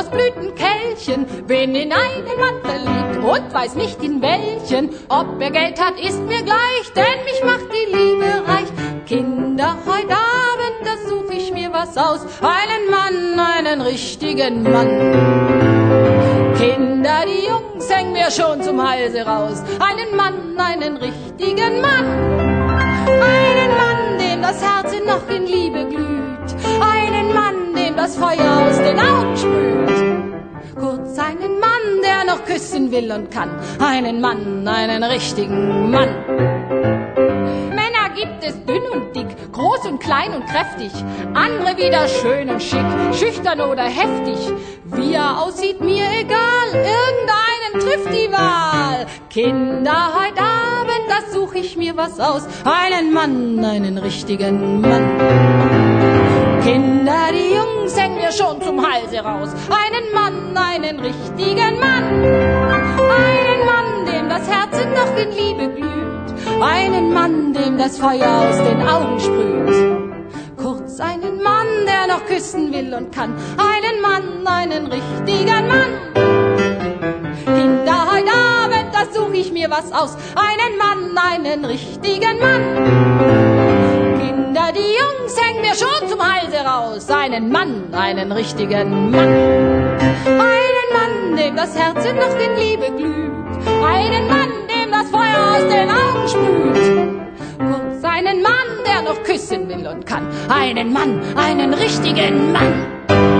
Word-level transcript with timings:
aus 0.00 0.08
Blütenkelchen, 0.08 1.26
bin 1.46 1.74
in 1.74 1.92
einen 1.92 2.38
Mann 2.38 2.60
verliebt 2.62 3.16
und 3.18 3.52
weiß 3.52 3.74
nicht 3.74 4.02
in 4.02 4.22
welchen. 4.22 4.90
Ob 5.08 5.40
er 5.40 5.50
Geld 5.50 5.80
hat, 5.80 6.00
ist 6.00 6.20
mir 6.22 6.42
gleich, 6.42 6.92
denn 6.94 7.24
mich 7.24 7.42
macht 7.44 7.66
die 7.70 7.94
Liebe 7.94 8.42
reich. 8.46 8.68
Kinder, 9.06 9.76
heute 9.86 10.14
Abend, 10.14 10.80
da 10.84 11.08
such 11.08 11.30
ich 11.30 11.52
mir 11.52 11.70
was 11.72 11.96
aus. 11.96 12.20
Einen 12.40 12.90
Mann, 12.90 13.38
einen 13.38 13.80
richtigen 13.82 14.62
Mann. 14.62 16.54
Kinder, 16.56 17.24
die 17.26 17.46
Jungs 17.46 17.90
hängen 17.90 18.12
mir 18.12 18.30
schon 18.30 18.62
zum 18.62 18.82
Halse 18.82 19.22
raus. 19.26 19.62
Einen 19.80 20.16
Mann, 20.16 20.56
einen 20.58 20.96
richtigen 20.96 21.80
Mann. 21.80 22.06
Einen 23.06 23.70
Mann, 23.76 24.18
dem 24.18 24.42
das 24.42 24.62
Herz 24.62 24.92
noch 25.06 25.28
in 25.28 25.46
Liebe 25.46 25.59
küssen 32.50 32.90
will 32.90 33.12
und 33.12 33.30
kann. 33.30 33.50
Einen 33.78 34.20
Mann, 34.20 34.66
einen 34.66 35.04
richtigen 35.04 35.90
Mann. 35.90 36.08
Männer 37.68 38.08
gibt 38.16 38.42
es 38.42 38.54
dünn 38.64 38.82
und 38.92 39.14
dick, 39.14 39.28
groß 39.52 39.86
und 39.86 40.00
klein 40.00 40.34
und 40.34 40.46
kräftig. 40.46 40.90
Andere 41.34 41.76
wieder 41.76 42.08
schön 42.08 42.50
und 42.50 42.60
schick, 42.60 42.84
schüchtern 43.12 43.60
oder 43.60 43.84
heftig. 43.84 44.38
Wie 44.84 45.14
er 45.14 45.40
aussieht, 45.40 45.80
mir 45.80 46.06
egal, 46.18 46.68
irgendeinen 46.72 47.72
trifft 47.74 48.12
die 48.12 48.32
Wahl. 48.32 49.06
Kinder, 49.28 50.12
heute 50.14 50.42
Abend, 50.42 51.06
das 51.08 51.32
such 51.32 51.54
ich 51.54 51.76
mir 51.76 51.96
was 51.96 52.18
aus. 52.18 52.48
Einen 52.64 53.12
Mann, 53.12 53.64
einen 53.64 53.96
richtigen 53.98 54.80
Mann. 54.80 56.60
Kinder, 56.64 57.28
die 57.32 57.54
Jungs 57.54 57.96
hängen 57.96 58.16
mir 58.16 58.32
schon 58.32 58.60
zum 58.60 58.84
Halse 58.84 59.20
raus. 59.20 59.50
Einen 59.70 60.12
Mann, 60.12 60.56
einen 60.56 60.98
richtigen 61.00 61.78
Mann. 61.78 61.99
Liebe 65.24 65.68
glüht. 65.74 66.62
Einen 66.62 67.12
Mann, 67.12 67.52
dem 67.52 67.78
das 67.78 67.98
Feuer 67.98 68.48
aus 68.48 68.56
den 68.56 68.82
Augen 68.82 69.20
sprüht. 69.20 70.00
Kurz 70.56 71.00
einen 71.00 71.42
Mann, 71.42 71.66
der 71.86 72.06
noch 72.14 72.24
küssen 72.26 72.72
will 72.72 72.92
und 72.94 73.12
kann. 73.12 73.34
Einen 73.56 74.00
Mann, 74.00 74.46
einen 74.46 74.86
richtigen 74.86 75.68
Mann. 75.68 75.90
Kinder, 77.44 78.06
heute 78.12 78.30
Abend, 78.30 78.92
da 78.92 79.12
such 79.12 79.32
ich 79.32 79.52
mir 79.52 79.70
was 79.70 79.92
aus. 79.92 80.16
Einen 80.34 80.76
Mann, 80.78 81.16
einen 81.16 81.64
richtigen 81.64 82.38
Mann. 82.38 84.20
Kinder, 84.20 84.72
die 84.72 84.80
Jungs 84.80 85.40
hängen 85.40 85.60
mir 85.62 85.74
schon 85.74 86.08
zum 86.08 86.20
Halse 86.20 86.58
raus. 86.58 87.08
Einen 87.08 87.50
Mann, 87.50 87.92
einen 87.92 88.32
richtigen 88.32 89.10
Mann. 89.10 89.28
Einen 90.26 90.88
Mann, 90.92 91.36
dem 91.36 91.56
das 91.56 91.76
Herz 91.76 92.04
noch 92.04 92.38
in 92.38 92.56
Liebe 92.56 92.99
Noch 99.02 99.22
küssen 99.22 99.66
will 99.68 99.86
und 99.86 100.04
kann. 100.04 100.26
Einen 100.48 100.92
Mann, 100.92 101.20
einen 101.34 101.72
richtigen 101.72 102.52
Mann. 102.52 103.39